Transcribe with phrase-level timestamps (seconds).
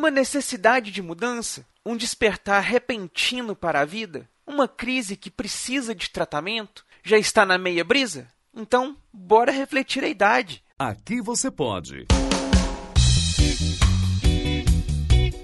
[0.00, 1.66] Uma necessidade de mudança?
[1.84, 4.26] Um despertar repentino para a vida?
[4.46, 6.86] Uma crise que precisa de tratamento?
[7.04, 8.26] Já está na meia brisa?
[8.56, 10.64] Então, bora refletir a idade.
[10.78, 12.06] Aqui você pode.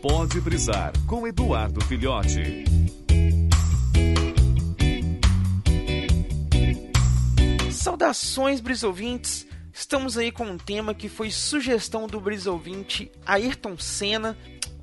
[0.00, 2.64] Pode brisar com Eduardo Filhote.
[7.70, 9.46] Saudações, brisouvintes!
[9.78, 14.34] Estamos aí com um tema que foi sugestão do brisouvinte Ayrton Senna.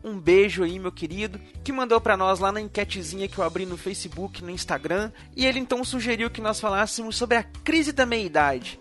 [0.03, 3.65] Um beijo aí, meu querido, que mandou para nós lá na enquetezinha que eu abri
[3.65, 8.05] no Facebook, no Instagram, e ele então sugeriu que nós falássemos sobre a crise da
[8.05, 8.79] meia-idade.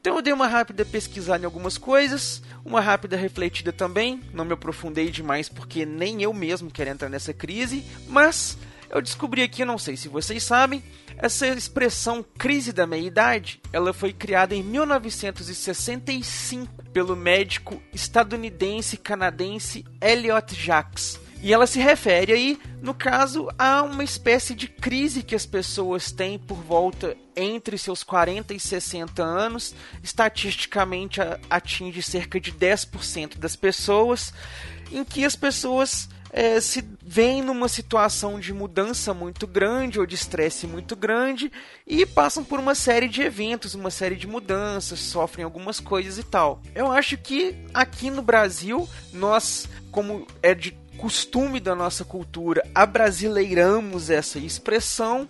[0.00, 4.54] Então eu dei uma rápida pesquisada em algumas coisas, uma rápida refletida também, não me
[4.54, 8.56] aprofundei demais porque nem eu mesmo quero entrar nessa crise, mas
[8.90, 10.82] eu descobri aqui, não sei se vocês sabem,
[11.16, 20.54] essa expressão crise da meia-idade, ela foi criada em 1965 pelo médico estadunidense canadense Elliot
[20.54, 21.20] Jacques.
[21.42, 26.12] E ela se refere aí, no caso, a uma espécie de crise que as pessoas
[26.12, 29.74] têm por volta entre seus 40 e 60 anos.
[30.02, 34.34] Estatisticamente atinge cerca de 10% das pessoas,
[34.92, 40.14] em que as pessoas é, se veem numa situação de mudança muito grande ou de
[40.14, 41.50] estresse muito grande
[41.86, 46.22] e passam por uma série de eventos, uma série de mudanças, sofrem algumas coisas e
[46.22, 46.62] tal.
[46.74, 54.10] Eu acho que aqui no Brasil, nós, como é de costume da nossa cultura, abrasileiramos
[54.10, 55.26] essa expressão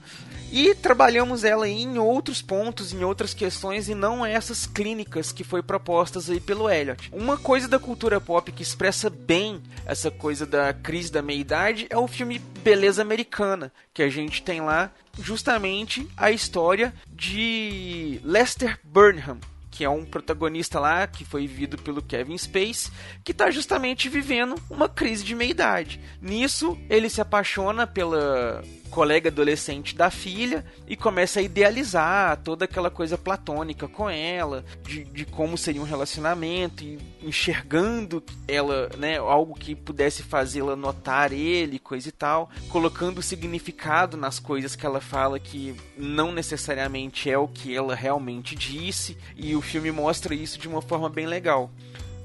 [0.50, 5.62] e trabalhamos ela em outros pontos, em outras questões e não essas clínicas que foi
[5.62, 7.10] propostas aí pelo Elliot.
[7.12, 11.96] Uma coisa da cultura pop que expressa bem essa coisa da crise da meia-idade é
[11.96, 19.38] o filme Beleza Americana, que a gente tem lá justamente a história de Lester Burnham,
[19.70, 22.90] que é um protagonista lá, que foi vivido pelo Kevin Space,
[23.24, 26.00] que está justamente vivendo uma crise de meia-idade.
[26.20, 32.91] Nisso, ele se apaixona pela colega adolescente da filha e começa a idealizar toda aquela
[32.91, 39.54] coisa platônica com ela, de, de como seria um relacionamento, e enxergando ela, né, algo
[39.54, 45.38] que pudesse fazê-la notar ele, coisa e tal, colocando significado nas coisas que ela fala
[45.38, 50.69] que não necessariamente é o que ela realmente disse, e o filme mostra isso de
[50.69, 51.70] uma forma bem legal.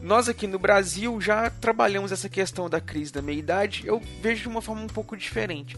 [0.06, 4.48] Nós aqui no Brasil já trabalhamos essa questão da crise da meia-idade, eu vejo de
[4.48, 5.76] uma forma um pouco diferente.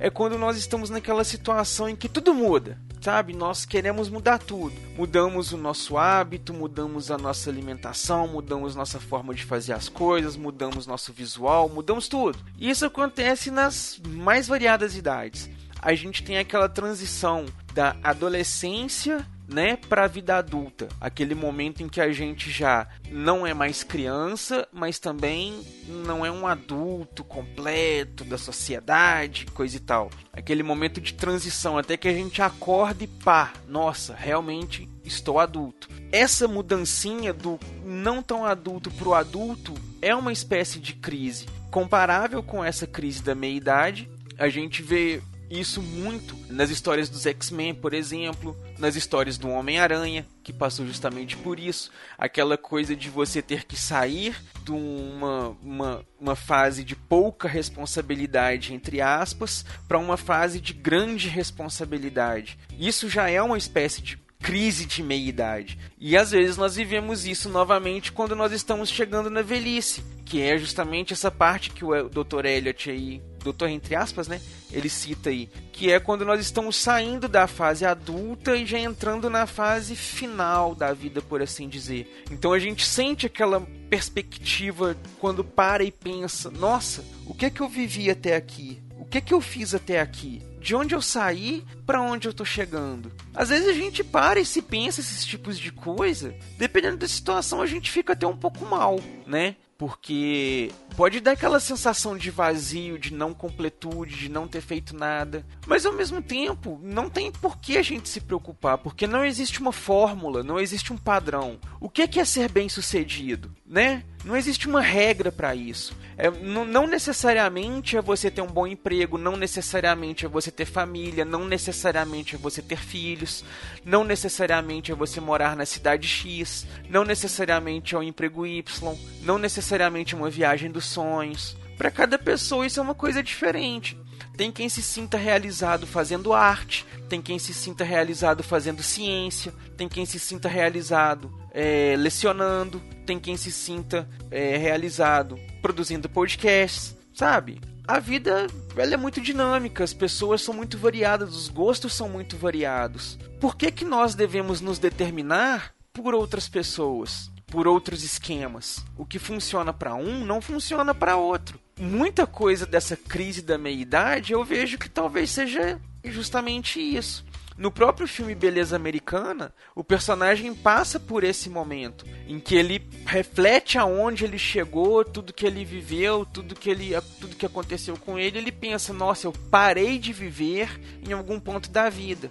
[0.00, 3.32] É quando nós estamos naquela situação em que tudo muda, sabe?
[3.32, 4.74] Nós queremos mudar tudo.
[4.96, 10.36] Mudamos o nosso hábito, mudamos a nossa alimentação, mudamos nossa forma de fazer as coisas,
[10.36, 12.36] mudamos nosso visual, mudamos tudo.
[12.58, 15.48] Isso acontece nas mais variadas idades.
[15.80, 21.88] A gente tem aquela transição da adolescência né, para a vida adulta, aquele momento em
[21.88, 28.24] que a gente já não é mais criança, mas também não é um adulto completo
[28.24, 30.10] da sociedade, coisa e tal.
[30.32, 35.88] Aquele momento de transição até que a gente acorda e pá, nossa, realmente estou adulto.
[36.12, 42.64] Essa mudancinha do não tão adulto pro adulto é uma espécie de crise comparável com
[42.64, 44.08] essa crise da meia-idade.
[44.38, 50.26] A gente vê isso muito nas histórias dos X-Men, por exemplo, nas histórias do Homem-Aranha,
[50.42, 51.90] que passou justamente por isso.
[52.16, 58.74] Aquela coisa de você ter que sair de uma, uma, uma fase de pouca responsabilidade,
[58.74, 62.58] entre aspas, para uma fase de grande responsabilidade.
[62.78, 65.78] Isso já é uma espécie de crise de meia-idade.
[65.98, 70.58] E às vezes nós vivemos isso novamente quando nós estamos chegando na velhice, que é
[70.58, 72.44] justamente essa parte que o Dr.
[72.44, 74.40] Elliot aí, doutor entre aspas, né?
[74.70, 79.30] Ele cita aí, que é quando nós estamos saindo da fase adulta e já entrando
[79.30, 82.24] na fase final da vida, por assim dizer.
[82.30, 87.62] Então a gente sente aquela perspectiva quando para e pensa: nossa, o que é que
[87.62, 88.82] eu vivi até aqui?
[88.98, 90.42] O que é que eu fiz até aqui?
[90.60, 93.12] de onde eu saí para onde eu tô chegando.
[93.32, 97.62] Às vezes a gente para e se pensa esses tipos de coisa, dependendo da situação
[97.62, 99.54] a gente fica até um pouco mal, né?
[99.78, 105.46] Porque pode dar aquela sensação de vazio, de não completude, de não ter feito nada.
[105.68, 109.60] Mas ao mesmo tempo, não tem por que a gente se preocupar, porque não existe
[109.60, 111.60] uma fórmula, não existe um padrão.
[111.80, 114.02] O que é ser bem sucedido, né?
[114.24, 115.96] Não existe uma regra para isso.
[116.16, 121.24] É, não necessariamente é você ter um bom emprego, não necessariamente é você ter família,
[121.24, 123.44] não necessariamente é você ter filhos,
[123.84, 129.38] não necessariamente é você morar na cidade X, não necessariamente é um emprego Y, não
[129.38, 131.56] necessariamente é uma viagem dos sonhos.
[131.76, 133.96] Para cada pessoa isso é uma coisa diferente.
[134.36, 139.88] Tem quem se sinta realizado fazendo arte, tem quem se sinta realizado fazendo ciência, tem
[139.88, 147.60] quem se sinta realizado é, lecionando, tem quem se sinta é, realizado produzindo podcasts, sabe?
[147.84, 148.46] A vida
[148.76, 153.18] ela é muito dinâmica, as pessoas são muito variadas, os gostos são muito variados.
[153.40, 157.28] Por que, que nós devemos nos determinar por outras pessoas?
[157.50, 158.84] por outros esquemas.
[158.94, 161.58] O que funciona para um não funciona para outro.
[161.80, 167.24] Muita coisa dessa crise da meia-idade eu vejo que talvez seja justamente isso.
[167.58, 173.76] No próprio filme Beleza Americana, o personagem passa por esse momento em que ele reflete
[173.76, 178.38] aonde ele chegou, tudo que ele viveu, tudo que ele, tudo que aconteceu com ele,
[178.38, 182.30] ele pensa: "Nossa, eu parei de viver em algum ponto da vida".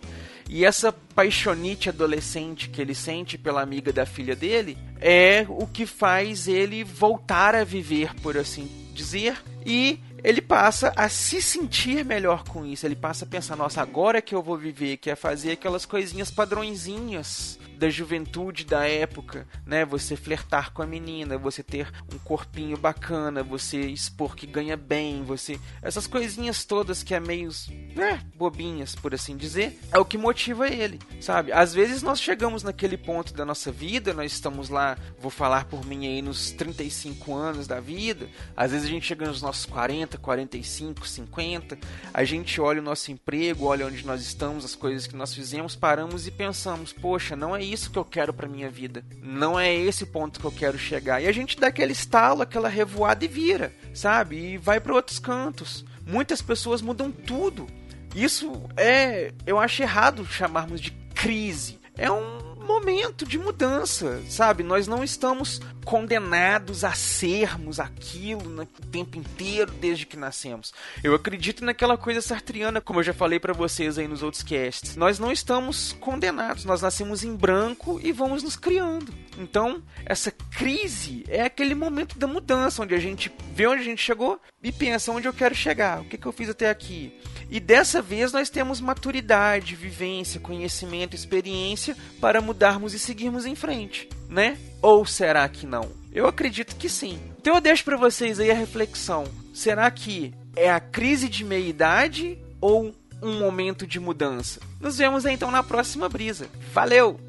[0.49, 5.85] E essa paixonite adolescente que ele sente pela amiga da filha dele é o que
[5.85, 12.43] faz ele voltar a viver, por assim dizer, e ele passa a se sentir melhor
[12.43, 12.85] com isso.
[12.85, 16.31] Ele passa a pensar: nossa, agora que eu vou viver, que é fazer aquelas coisinhas
[16.31, 19.85] padrõezinhas da juventude da época, né?
[19.85, 25.23] Você flertar com a menina, você ter um corpinho bacana, você expor que ganha bem,
[25.23, 27.49] você essas coisinhas todas que é meio,
[27.95, 31.51] né, bobinhas, por assim dizer, é o que motiva ele, sabe?
[31.51, 35.85] Às vezes nós chegamos naquele ponto da nossa vida, nós estamos lá, vou falar por
[35.85, 40.17] mim aí nos 35 anos da vida, às vezes a gente chega nos nossos 40,
[40.17, 41.77] 45, 50,
[42.13, 45.75] a gente olha o nosso emprego, olha onde nós estamos, as coisas que nós fizemos,
[45.75, 49.03] paramos e pensamos, poxa, não é isso que eu quero para minha vida.
[49.21, 51.21] Não é esse ponto que eu quero chegar.
[51.21, 54.53] E a gente dá aquele estalo, aquela revoada e vira, sabe?
[54.53, 55.85] E vai para outros cantos.
[56.05, 57.67] Muitas pessoas mudam tudo.
[58.15, 61.79] Isso é, eu acho errado chamarmos de crise.
[61.97, 64.61] É um momento de mudança, sabe?
[64.61, 70.73] Nós não estamos condenados a sermos aquilo o tempo inteiro desde que nascemos.
[71.01, 74.97] Eu acredito naquela coisa sartriana, como eu já falei para vocês aí nos outros casts.
[74.97, 79.13] Nós não estamos condenados, nós nascemos em branco e vamos nos criando.
[79.37, 84.03] Então, essa crise é aquele momento da mudança, onde a gente vê onde a gente
[84.03, 87.17] chegou e pensa onde eu quero chegar, o que, que eu fiz até aqui.
[87.49, 94.09] E dessa vez nós temos maturidade, vivência, conhecimento, experiência para mudarmos e seguirmos em frente,
[94.27, 94.57] né?
[94.81, 95.91] Ou será que não?
[96.11, 97.19] Eu acredito que sim.
[97.39, 99.25] Então eu deixo para vocês aí a reflexão.
[99.53, 104.59] Será que é a crise de meia-idade ou um momento de mudança?
[104.81, 106.47] Nos vemos então na próxima brisa.
[106.73, 107.19] Valeu!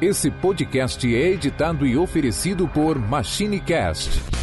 [0.00, 4.37] Esse podcast é editado e oferecido por MachineCast